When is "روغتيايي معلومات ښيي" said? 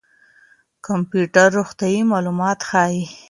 1.57-3.03